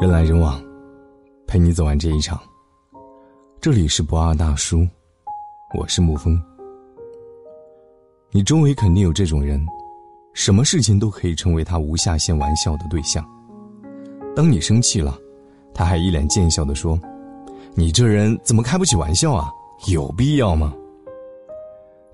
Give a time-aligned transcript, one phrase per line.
[0.00, 0.60] 人来人往，
[1.46, 2.40] 陪你走完这一场。
[3.60, 4.88] 这里是不二大叔，
[5.78, 6.42] 我是沐风。
[8.30, 9.64] 你周围肯定有这种人，
[10.32, 13.22] 什么事情都可以成为他无下限玩笑的对象。
[14.34, 15.16] 当你生气了，
[15.74, 16.98] 他还一脸贱笑的说
[17.76, 19.50] ：“你这人怎么开不起玩笑啊？
[19.88, 20.74] 有必要吗？”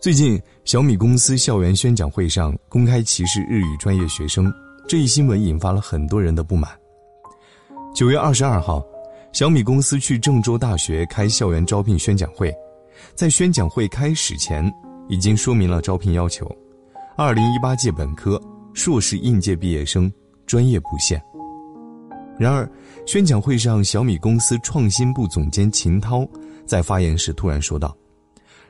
[0.00, 4.52] 最近，小米公司校园宣讲会上公开歧视日语专业学生，
[4.88, 6.70] 这一新闻引发了很多人的不满。
[7.94, 8.84] 九月二十二号，
[9.32, 12.54] 小米公司去郑州大学开校园招聘宣讲会，
[13.14, 14.72] 在宣讲会开始前，
[15.08, 16.48] 已经说明了招聘要求：
[17.16, 18.40] 二零一八届本科、
[18.72, 20.10] 硕士应届毕业生，
[20.46, 21.20] 专业不限。
[22.38, 22.70] 然而，
[23.04, 26.24] 宣讲会上，小米公司创新部总监秦涛
[26.64, 27.96] 在发言时突然说道。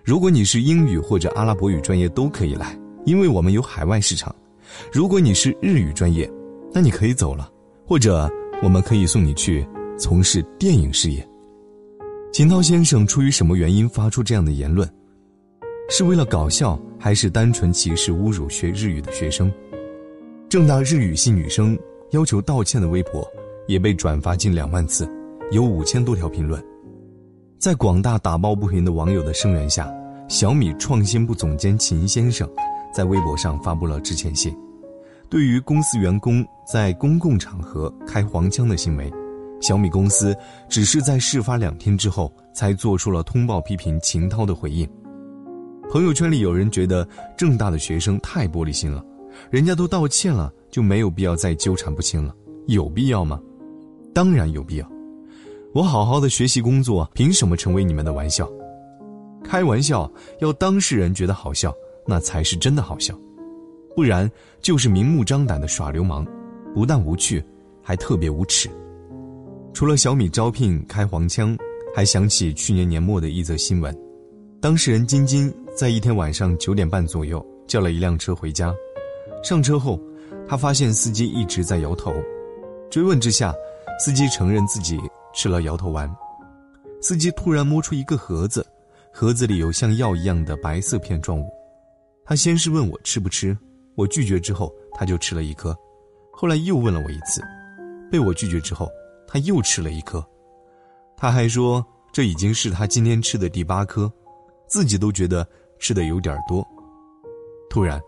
[0.03, 4.35] 如果你是英语或者阿拉伯语专业都可以来，因为我们有海外市场。
[4.91, 6.31] 如果你是日语专业，
[6.73, 7.51] 那你可以走了，
[7.87, 8.31] 或者
[8.63, 9.67] 我们可以送你去
[9.99, 11.27] 从事电影事业。
[12.33, 14.89] 秦涛先生出于什么原因发出这样的言论？
[15.89, 19.51] 是为了搞笑，还是单纯歧视侮辱学日语的学生？
[20.49, 21.79] 正大日语系女生
[22.11, 23.27] 要求道歉的微博
[23.67, 25.09] 也被转发近两万次，
[25.51, 26.63] 有五千多条评论。
[27.59, 29.89] 在广大打抱不平的网友的声援下，
[30.29, 32.49] 小米创新部总监秦先生
[32.93, 34.55] 在微博上发布了致歉信。
[35.31, 39.13] 对于公司员工在公共场合开黄腔的行为，
[39.61, 40.35] 小米公司
[40.69, 44.89] 只是在事发两天之后才做出了通报批评秦涛的回应。
[45.91, 47.07] 朋友圈里有人觉得
[47.37, 49.05] 正大的学生太玻璃心了，
[49.51, 52.35] 人家都道歉了，就没有必要再纠缠不清了，
[52.67, 53.39] 有必要吗？
[54.15, 54.91] 当然有必要。
[55.75, 58.49] 我好好的学习工作，凭什么成为你们的玩笑？
[59.45, 61.73] 开玩笑要当事人觉得好笑，
[62.07, 63.15] 那才是真的好笑，
[63.95, 66.27] 不然就是明目张胆的耍流氓，
[66.75, 67.45] 不但无趣，
[67.83, 68.69] 还特别无耻。
[69.73, 71.57] 除了小米招聘开黄腔，
[71.95, 73.97] 还想起去年年末的一则新闻：
[74.61, 78.75] 当事人晶晶在一天晚上九点半左右叫了一辆车回家，
[79.43, 80.01] 上车后，
[80.49, 82.15] 她发现司机一直在摇头，
[82.91, 83.55] 追问之下，
[84.01, 84.99] 司机承认自己。
[85.35, 86.11] 吃了摇头丸，
[87.01, 88.67] 司机突然摸出一个盒子，
[89.13, 91.49] 盒子里有像药一样的白色片状物。
[92.25, 93.57] 他先是问我吃不吃，
[93.99, 95.77] 我拒绝之后，他就吃了一颗。
[96.31, 97.43] 后来又问了我一次，
[98.09, 98.89] 被我拒绝之后，
[99.27, 100.25] 他又吃了一颗。
[101.17, 104.11] 他还说这已经是他今天吃的第八颗，
[104.69, 105.45] 自己都觉得
[105.81, 106.65] 吃的有点多。
[107.69, 108.01] 突然，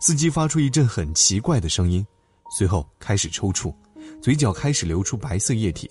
[0.00, 2.06] 司机发出一阵很奇怪的声音，
[2.58, 3.74] 随后开始抽搐，
[4.20, 5.90] 嘴角开始流出白色液体。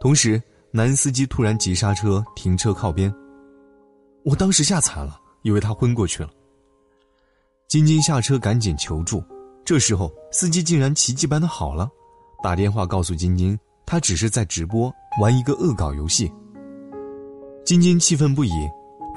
[0.00, 0.42] 同时，
[0.72, 3.14] 男司机突然急刹车，停车靠边。
[4.24, 6.30] 我当时吓惨了，以为他昏过去了。
[7.74, 9.20] 晶晶下车赶紧求助，
[9.64, 11.90] 这时候司机竟然奇迹般的好了，
[12.40, 16.32] 打电话告诉晶晶，他只是在直播玩一个恶搞游戏。
[17.64, 18.52] 晶晶气愤不已，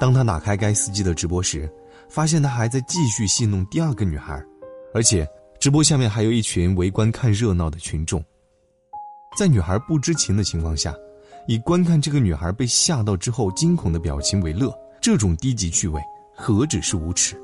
[0.00, 1.72] 当他打开该司机的直播时，
[2.08, 4.44] 发现他还在继续戏弄第二个女孩，
[4.92, 5.24] 而且
[5.60, 8.20] 直播下面还有一群围观看热闹的群众。
[9.38, 10.92] 在女孩不知情的情况下，
[11.46, 16.02] 以观看这个女孩被吓到之后惊恐的表情为乐，这种低级趣味
[16.34, 17.40] 何止是无耻？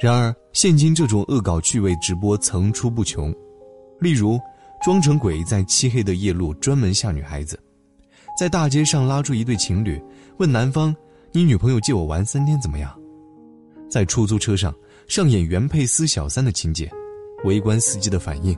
[0.00, 3.32] 然而，现今这种恶搞趣味直播层出不穷，
[4.00, 4.38] 例如
[4.82, 7.58] 装成鬼在漆黑的夜路专门吓女孩子，
[8.38, 10.02] 在大街上拉住一对情侣，
[10.38, 10.94] 问男方
[11.30, 12.92] ：“你女朋友借我玩三天怎么样？”
[13.88, 14.74] 在出租车上
[15.06, 16.90] 上演原配撕小三的情节，
[17.44, 18.56] 围观司机的反应。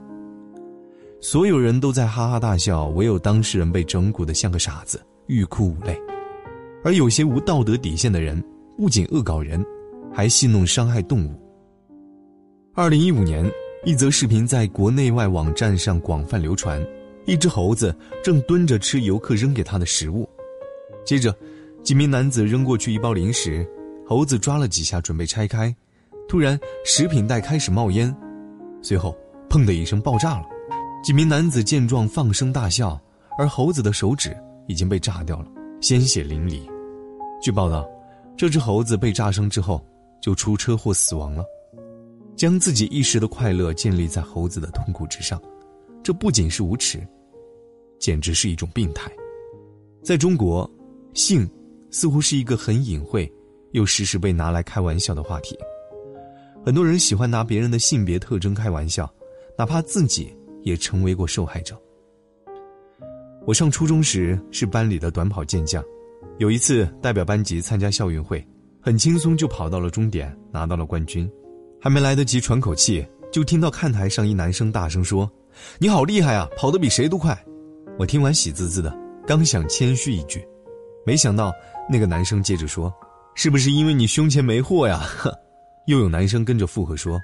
[1.20, 6.00] 所有人都在哈哈大笑，唯有当事人被整蛊的像个傻子，欲哭无泪。
[6.84, 8.42] 而有些无道德底线的人，
[8.78, 9.64] 不仅恶搞人，
[10.14, 11.32] 还戏弄伤害动物。
[12.72, 13.50] 二零一五年，
[13.84, 16.80] 一则视频在国内外网站上广泛流传，
[17.26, 20.28] 一只猴子正蹲着吃游客扔给他的食物，
[21.04, 21.34] 接着，
[21.82, 23.68] 几名男子扔过去一包零食，
[24.06, 25.74] 猴子抓了几下准备拆开，
[26.28, 28.14] 突然食品袋开始冒烟，
[28.82, 29.16] 随后
[29.50, 30.46] 砰的一声爆炸了。
[31.02, 32.98] 几名男子见状放声大笑，
[33.36, 34.34] 而猴子的手指
[34.68, 35.46] 已经被炸掉了，
[35.80, 36.62] 鲜血淋漓。
[37.42, 37.86] 据报道，
[38.36, 39.84] 这只猴子被炸伤之后
[40.24, 41.44] 就出车祸死亡了。
[42.34, 45.38] 将自己一时的快乐建立在猴子的痛苦之上，
[46.02, 47.06] 这不仅是无耻，
[47.98, 49.12] 简直是一种病态。
[50.02, 50.68] 在中国，
[51.12, 51.46] 性
[51.90, 53.30] 似乎是一个很隐晦
[53.72, 55.58] 又时时被拿来开玩笑的话题。
[56.64, 59.12] 很多人喜欢拿别人的性别特征开玩笑，
[59.58, 60.34] 哪怕自己。
[60.64, 61.78] 也成为过受害者。
[63.46, 65.84] 我上初中时是班里的短跑健将，
[66.38, 68.42] 有一次代表班级参加校运会，
[68.84, 71.26] 很轻松就跑到了终点，拿到了冠军。
[71.80, 73.02] 还没来得及喘口气，
[73.32, 75.30] 就听到看台上一男生大声说
[75.80, 77.34] ：“你好厉害啊，跑得比谁都快！”
[77.98, 78.94] 我听完喜滋滋的，
[79.26, 80.46] 刚想谦虚一句，
[81.06, 81.50] 没想到
[81.88, 82.92] 那个男生接着说
[83.34, 85.34] ：“是不是因为你胸前没货呀？”呵
[85.88, 87.18] 又有男生跟着附和说：“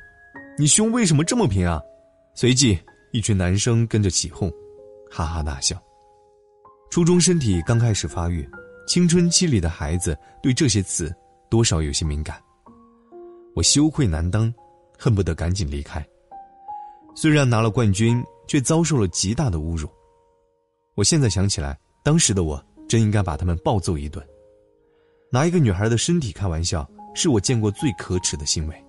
[0.58, 1.78] 你胸为什么这么平啊？”
[2.34, 2.78] 随即
[3.12, 4.50] 一群男生跟着起哄，
[5.10, 5.76] 哈哈大笑。
[6.90, 8.48] 初中身体刚开始发育，
[8.86, 11.14] 青春期里的孩子对这些词
[11.50, 12.41] 多少有些敏感。
[13.55, 14.52] 我羞愧难当，
[14.97, 16.06] 恨不得赶紧离开。
[17.14, 19.88] 虽然拿了冠军，却遭受了极大的侮辱。
[20.94, 24.25] 我现在想起来，当时的我真应该把他们暴揍一顿。
[25.31, 28.85] 拿一个女孩的身体开玩笑，是我见过最可耻的行为。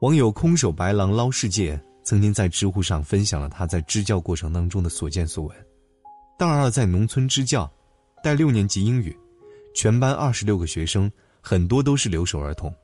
[0.00, 5.56] 网友空手白狼捞世界曾经在知乎上分享了他在支教过程当中的所见所闻。
[6.38, 7.70] 大二在农村支教，
[8.22, 9.16] 带六年级英语，
[9.74, 11.10] 全班二十六个学生，
[11.48, 12.74] 很多都是留守儿童。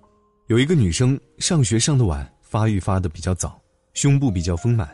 [0.46, 3.60] 有一个女生上学上的晚，发育发的比较早，
[3.92, 4.88] 胸部比较丰满。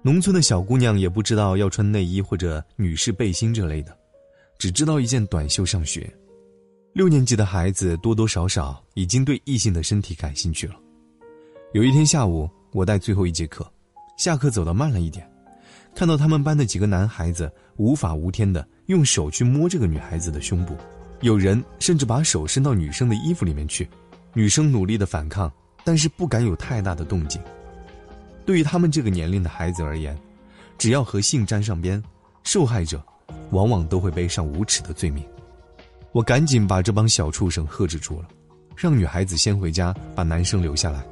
[0.00, 3.94] 农村的小姑娘也不知道要穿内衣或者女士背心这类的，
[4.56, 6.10] 只知道一件短袖上学。
[6.94, 10.74] 六年级的孩子多多少少已经对异性的身体感兴趣了。
[11.74, 13.70] 有一天下午，我带最后一节课，
[14.16, 15.30] 下课走得慢了一点，
[15.94, 20.74] 看到他们班的几个男孩子无法无天的用手去摸这个女孩子的胸部，
[21.20, 23.88] 有人甚至把手伸到女生的衣服里面去，
[24.34, 25.50] 女生努力的反抗，
[25.82, 27.40] 但是不敢有太大的动静。
[28.44, 30.16] 对于他们这个年龄的孩子而言，
[30.78, 32.02] 只要和性沾上边，
[32.44, 33.02] 受害者
[33.50, 35.24] 往往都会背上无耻的罪名。
[36.12, 38.28] 我赶紧把这帮小畜生喝止住了，
[38.76, 41.04] 让女孩子先回家，把男生留下来。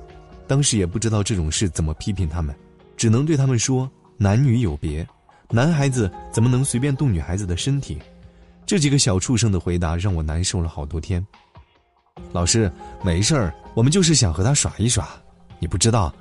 [0.46, 2.54] 当时也不知道这种事怎么批评他们，
[2.96, 5.06] 只能对他们说：“男女有别，
[5.50, 7.98] 男孩子怎么能随便动女孩子的身体？”
[8.66, 11.24] 这几个小畜生的回答让我难受了好多天。
[12.32, 12.70] 老师，
[13.02, 15.08] 没事儿，我们就是想和他耍一耍，
[15.58, 16.14] 你不知道。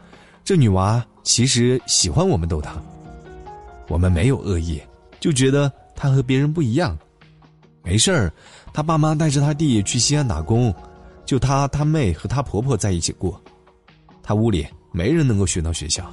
[0.43, 2.75] 这女娃其实喜欢我们逗她，
[3.87, 4.81] 我们没有恶意，
[5.19, 6.97] 就觉得她和别人不一样。
[7.81, 8.33] 没事儿，
[8.73, 10.73] 她爸妈带着她弟去西安打工，
[11.25, 13.41] 就她、她妹和她婆婆在一起过。
[14.21, 16.11] 她屋里没人能够学到学校。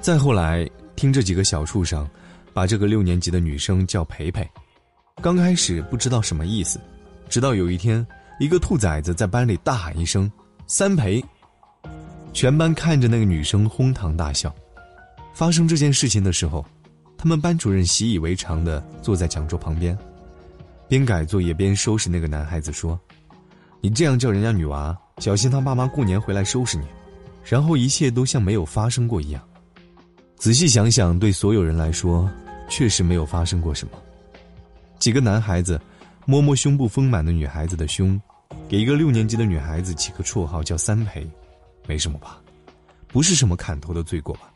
[0.00, 2.08] 再后来，听这几个小畜生
[2.52, 4.48] 把这个六年级的女生叫培培，
[5.20, 6.78] 刚开始不知道什么意思，
[7.28, 8.06] 直到有一天，
[8.38, 10.30] 一个兔崽子在班里大喊一声
[10.68, 11.22] “三培”。
[12.32, 14.54] 全班看着那个女生哄堂大笑。
[15.34, 16.64] 发生这件事情的时候，
[17.16, 19.96] 他们班主任习以为常的坐在讲桌旁边，
[20.86, 22.98] 边改作业边收拾那个男孩子，说
[23.82, 26.86] ：“你这样叫人家女娃，小心他爸妈过年回来收拾你。”
[27.44, 29.42] 然后一切都像没有发生过一样。
[30.36, 32.30] 仔细想想，对所有人来说，
[32.68, 33.98] 确实没有发生过什么。
[34.98, 35.80] 几个男孩子
[36.26, 38.20] 摸摸胸部丰满的女孩子的胸，
[38.68, 41.26] 给一个六年级的女孩子起个绰号叫“三陪”。
[41.86, 42.38] 没什么吧，
[43.06, 44.52] 不是什么砍头的罪过吧？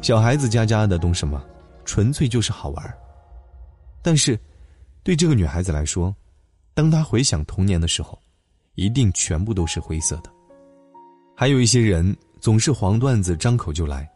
[0.00, 1.42] 小孩子家家的懂什么？
[1.84, 2.94] 纯粹就是好玩。
[4.02, 4.38] 但是，
[5.02, 6.14] 对这个女孩子来说，
[6.74, 8.16] 当她回想童年的时候，
[8.74, 10.30] 一定全部都是灰色的。
[11.36, 14.08] 还有一些人总是黄段子张口就来，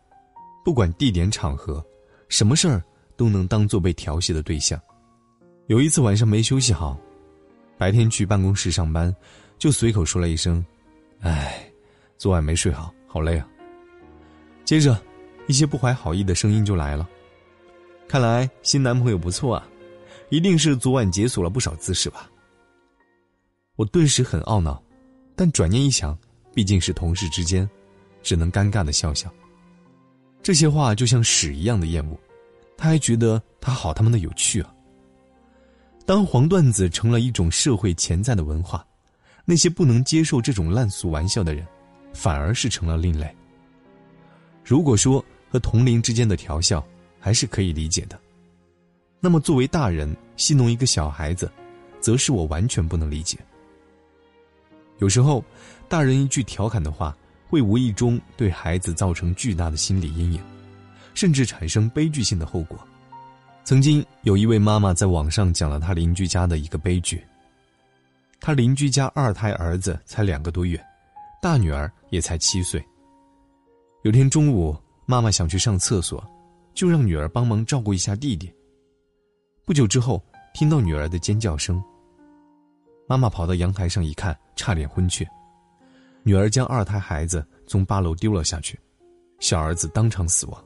[0.64, 1.84] 不管地点场合，
[2.28, 2.80] 什么事儿
[3.16, 4.80] 都能当做被调戏的对象。
[5.66, 6.98] 有一次晚上没休息好，
[7.76, 9.14] 白天去办公室上班，
[9.58, 10.64] 就随口说了一声
[11.20, 11.62] ：“哎。”
[12.18, 13.46] 昨晚没睡好，好累啊。
[14.64, 14.98] 接着，
[15.46, 17.06] 一些不怀好意的声音就来了。
[18.08, 19.68] 看来新男朋友不错啊，
[20.30, 22.30] 一定是昨晚解锁了不少姿势吧。
[23.74, 24.82] 我顿时很懊恼，
[25.34, 26.18] 但转念一想，
[26.54, 27.68] 毕竟是同事之间，
[28.22, 29.30] 只能尴尬的笑笑。
[30.42, 32.18] 这些话就像屎一样的厌恶，
[32.78, 34.72] 他还觉得他好他妈的有趣啊。
[36.06, 38.86] 当黄段子成了一种社会潜在的文化，
[39.44, 41.66] 那些不能接受这种烂俗玩笑的人。
[42.16, 43.30] 反而是成了另类。
[44.64, 46.82] 如果说和同龄之间的调笑
[47.20, 48.18] 还是可以理解的，
[49.20, 51.52] 那么作为大人戏弄一个小孩子，
[52.00, 53.36] 则是我完全不能理解。
[54.96, 55.44] 有时候，
[55.90, 57.14] 大人一句调侃的话，
[57.50, 60.40] 会无意中对孩子造成巨大的心理阴影，
[61.12, 62.78] 甚至产生悲剧性的后果。
[63.66, 67.20] 曾经有一位妈妈在网上讲了她邻居家的一个悲剧。
[68.40, 70.80] 她邻居家二胎儿子才两个多月。
[71.42, 72.80] 大女儿也才七岁。
[74.04, 76.24] 有天中午，妈妈想去上厕所，
[76.74, 78.52] 就让女儿帮忙照顾一下弟弟。
[79.64, 81.82] 不久之后，听到女儿的尖叫声，
[83.08, 85.28] 妈妈跑到阳台上一看，差点昏厥。
[86.22, 88.78] 女儿将二胎孩子从八楼丢了下去，
[89.40, 90.64] 小儿子当场死亡。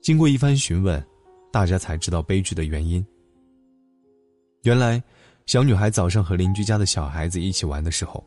[0.00, 1.02] 经过一番询问，
[1.52, 3.04] 大家才知道悲剧的原因。
[4.62, 5.02] 原来，
[5.46, 8.24] 小女孩早上和邻居家的小孩子一起玩的时候。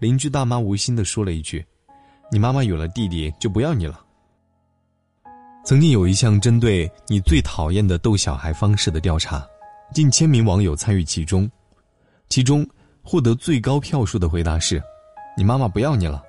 [0.00, 1.64] 邻居大妈无心的说了一句
[2.30, 4.04] ：“你妈妈有了弟弟就不要你了。”
[5.64, 9.46] 曾经有一项针对你最讨厌的逗小孩方式的调查，
[9.94, 11.48] 近千名网友参与其中，
[12.28, 12.68] 其中
[13.02, 14.82] 获得最高票数的回答是
[15.38, 16.22] ：“你妈妈不要你了。”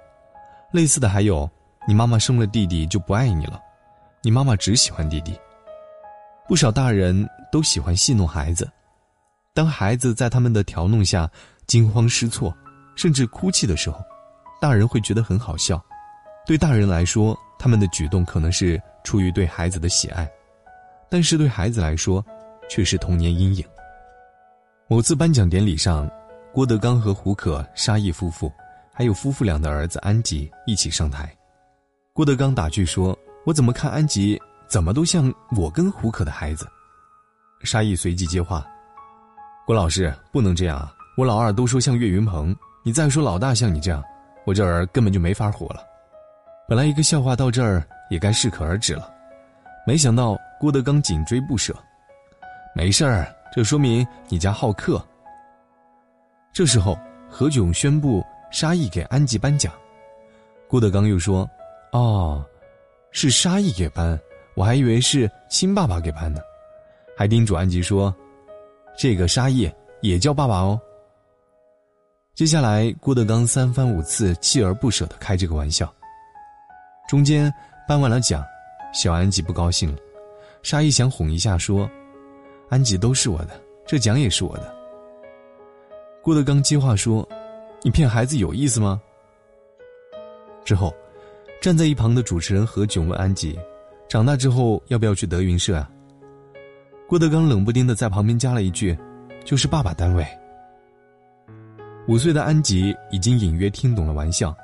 [0.72, 1.50] 类似的还有
[1.88, 3.60] ：“你妈妈生了弟弟就不爱你了。
[4.26, 5.40] ”“你妈妈只喜欢弟弟。”
[6.50, 8.68] 不少大人都喜欢戏弄孩子，
[9.54, 11.30] 当孩子在他们的调弄下
[11.68, 12.52] 惊慌失措，
[12.96, 14.04] 甚至哭泣的时候，
[14.60, 15.80] 大人会觉得很好笑。
[16.44, 20.28] 对大人来说，他们的举动可能是出于对孩子的喜爱，
[21.08, 22.26] 但是对孩子来说，
[22.68, 23.64] 却是童年阴影。
[24.88, 26.10] 某次颁奖典礼上，
[26.52, 28.52] 郭德纲和胡可、沙溢夫妇，
[28.92, 31.32] 还有夫妇俩的儿子安吉一起上台。
[32.14, 36.68] 郭德纲打趣说：“我怎么看安吉？”怎么都像我跟胡可的孩子，
[37.62, 38.66] 沙溢随即接话
[39.64, 40.92] ：“郭老师不能这样啊！
[41.16, 44.04] 我老二都说像岳云鹏，你再说老大像你这样，
[44.44, 45.84] 我这儿根本就没法活了。”
[46.68, 49.08] 本来一个笑话到这儿也该适可而止了，
[49.86, 51.76] 没想到郭德纲紧追不舍
[52.76, 55.00] ：“没事儿，这说明你家好客。”
[56.52, 56.98] 这时候
[57.30, 59.72] 何炅宣布沙溢给安吉颁奖，
[60.68, 61.48] 郭德纲又说
[61.94, 62.44] ：“哦，
[63.16, 64.20] 是沙溢给搬。”
[64.56, 66.40] 我还以为是亲爸爸给搬呢，
[67.18, 68.16] 还叮嘱安吉说
[68.98, 69.70] ：“这个沙溢
[70.00, 70.80] 也叫爸爸哦。”
[72.34, 75.94] 接下来，郭德纲三番五次锲而不舍的开这个玩笑。
[77.06, 77.54] 中间
[77.86, 78.42] 颁完了奖，
[78.94, 80.00] 小安吉不高兴了，
[80.64, 81.90] 沙溢想哄一下说
[82.72, 84.74] ：“安吉都是我的，这奖也是我的。”
[86.24, 87.28] 郭德纲接话说
[87.84, 89.02] ：“你骗孩子有意思吗？”
[90.64, 90.96] 之后，
[91.66, 93.58] 站在一旁的主持人何炅问安吉。
[94.08, 95.90] 长大之后要不要去德云社啊？
[97.08, 98.96] 郭德纲冷不丁的在旁边加了一句
[99.44, 100.24] ：“就是爸爸单位。”
[102.08, 104.56] 五岁的安吉已经隐约听懂了玩笑，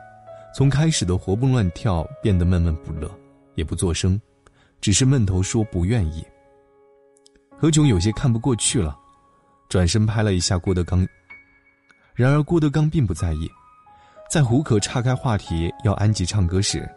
[0.55, 3.09] 从开始的活蹦乱跳变得闷闷不乐，
[3.55, 4.21] 也不作声，
[4.79, 6.23] 只是闷头说不愿意。
[7.57, 8.95] 何炅有些看不过去了，
[9.69, 11.03] 转身拍了一下郭德纲。
[12.13, 13.49] 然而郭德纲并不在意，
[14.31, 16.89] 在胡可岔开话题要安吉唱歌时，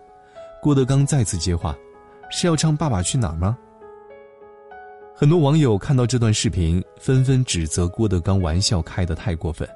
[0.62, 1.76] 郭德纲再次接话。
[2.30, 3.58] 是要唱《爸爸去哪儿》吗？
[5.16, 9.68] 很多网友看到这段视频，纷纷指责郭德纲玩笑开得太过分。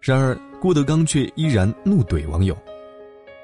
[0.00, 2.56] 然而，郭德纲却依然怒怼网友。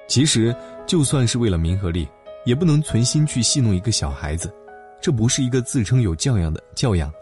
[0.08, 0.52] 其实，
[0.84, 2.08] 就算是为了名和利，
[2.44, 4.52] 也不能存心去戏弄一个小孩子。
[5.00, 7.12] 这不是一个自称有教养的教养，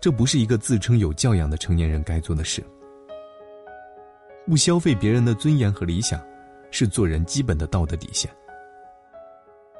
[0.00, 2.64] 这不是一个自称有教养的成年人该做的事。
[4.46, 6.20] 不消费别人的尊严和理想，
[6.70, 8.30] 是做人基本的道德底线。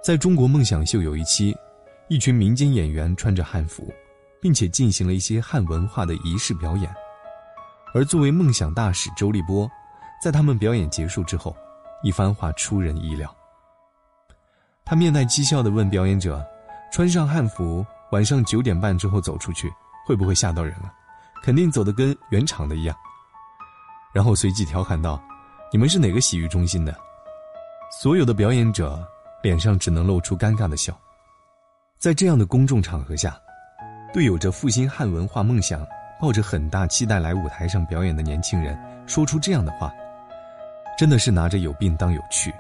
[0.03, 1.57] 在中国梦想秀有一期，
[2.09, 3.93] 一群民间演员穿着汉服，
[4.41, 6.93] 并且进行了一些汉文化的仪式表演。
[7.95, 9.71] 而作为梦想大使周立波，
[10.23, 11.57] 在他们表演结束之后，
[12.03, 13.35] 一番话出人意料。
[14.85, 16.45] 他面带讥笑地问表演者
[16.93, 19.73] ：“穿上汉服，晚上九点半之后走出去，
[20.07, 20.93] 会不会吓到人啊？
[21.43, 22.97] 肯定走得跟原厂的一样。”
[24.17, 25.23] 然后随即调侃道
[25.71, 26.97] ：“你们是哪个洗浴中心的？”
[28.01, 29.07] 所有的表演者。
[29.43, 30.99] 脸上只能露出尴尬的笑，
[31.99, 33.39] 在这样的公众场合下，
[34.13, 35.87] 对有着复兴汉文化梦想、
[36.21, 39.93] 抱着很大期待来舞台上表演的年轻人说出这样的话，
[40.99, 42.53] 真的是拿着有病当有趣。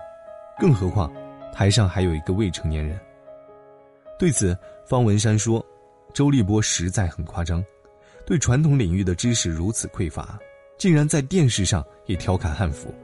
[0.60, 1.10] 更何况，
[1.52, 2.96] 台上还有一个未成年人。
[4.16, 5.64] 对此，方文山说
[6.14, 7.64] ：“周立波实在很夸张，
[8.24, 10.38] 对传统领域的知识如此匮乏，
[10.78, 12.94] 竟然在电视上也调侃汉服。”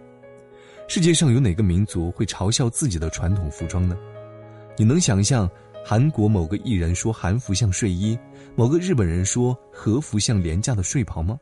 [0.89, 3.97] 世界上有哪个民族会嘲笑自己的传统服装呢？
[4.77, 5.49] 你能想象
[5.85, 8.19] 韩国某个艺人说韩服像睡衣，
[8.55, 11.39] 某个日本人说和服像廉价的睡袍吗？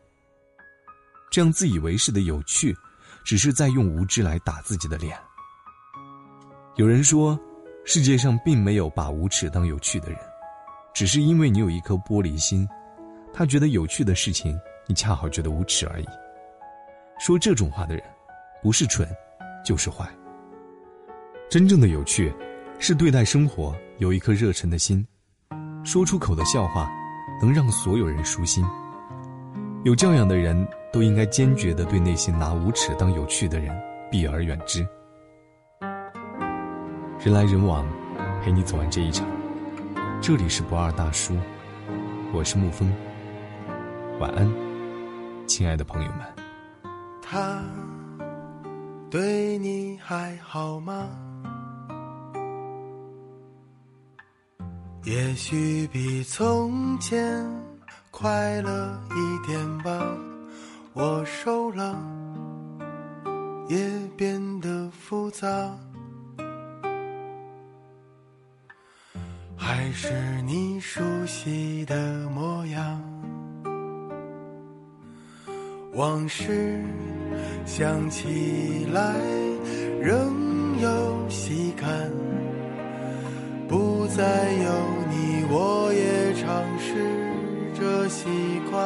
[1.30, 2.76] 这样自以为是的有趣，
[3.24, 5.16] 只是在用无知来打自己的脸。
[6.76, 7.38] 有人说，
[7.84, 10.18] 世界上并没有把无耻当有趣的人，
[10.94, 12.68] 只是因为你有一颗玻璃心，
[13.32, 16.06] 他觉得有趣的事情，你恰好觉得无耻而已。
[17.18, 18.04] 说这种话的人，
[18.62, 19.08] 不是蠢。
[19.62, 20.08] 就是坏。
[21.50, 22.32] 真正的有趣，
[22.78, 25.06] 是对待生活有一颗热忱的心，
[25.84, 26.90] 说出口的笑话，
[27.42, 28.64] 能让所有人舒心。
[29.84, 33.70] 有教养的人都应该坚决的对那些拿无耻当有趣的人
[34.10, 34.80] 避而远之。
[37.22, 37.86] 人来人往，
[38.42, 39.28] 陪你走完这一场。
[40.22, 41.36] 这里是不二大叔，
[42.32, 42.90] 我是沐风。
[44.18, 44.50] 晚安，
[45.50, 46.20] 亲爱的朋友们。
[47.20, 47.60] 他。
[49.10, 51.10] 对你还好吗？
[55.02, 57.44] 也许比从前
[58.12, 60.00] 快乐一点吧。
[60.92, 61.98] 我瘦了，
[63.68, 65.48] 也变得复杂。
[69.56, 73.02] 还是你熟悉的模样。
[75.94, 76.80] 往事
[77.66, 79.16] 想起来
[80.00, 81.88] 仍有喜感，
[83.68, 84.70] 不再有
[85.10, 86.94] 你，我也尝试
[87.74, 88.28] 着习
[88.70, 88.80] 惯。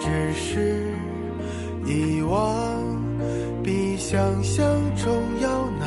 [0.00, 0.82] 只是
[1.84, 2.82] 遗忘
[3.62, 4.64] 比想象
[4.96, 5.86] 中要难，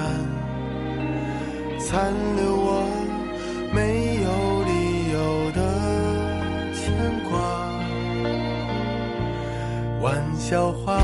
[1.79, 2.46] 残留
[10.49, 10.97] 笑话，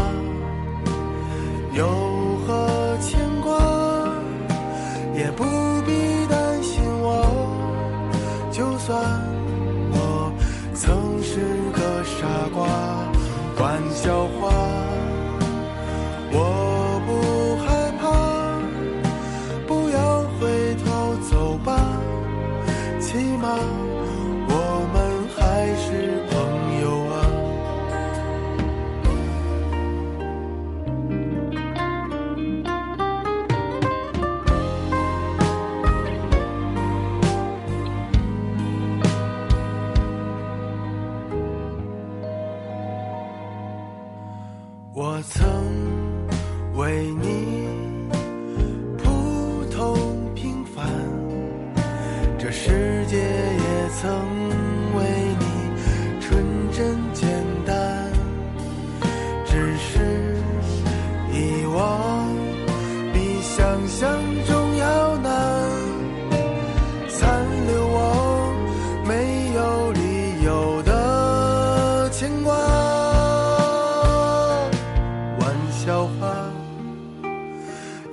[1.73, 2.02] 有
[63.73, 64.07] 想象
[64.45, 65.31] 中要难，
[67.09, 68.53] 残留我
[69.03, 72.53] 没有理由的牵挂。
[75.39, 76.51] 玩笑话，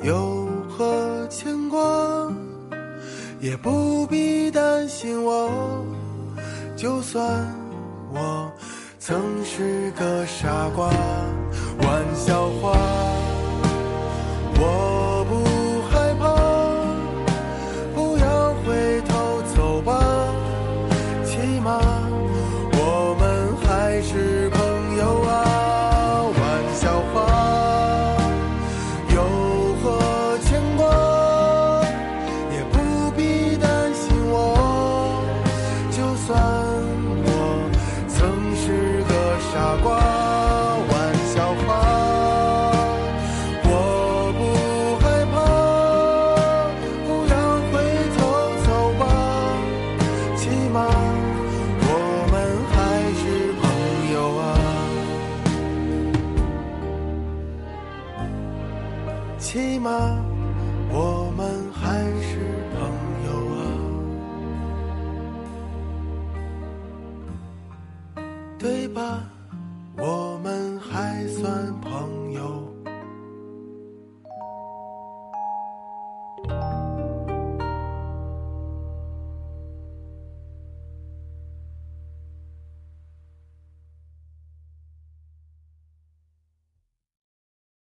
[0.02, 1.78] 有何牵挂？
[3.38, 5.84] 也不必担心我，
[6.74, 7.22] 就算
[8.14, 8.50] 我
[8.98, 10.88] 曾是个傻瓜。
[11.82, 12.72] 玩笑话，
[59.52, 59.90] 起码
[60.92, 62.59] 我们还是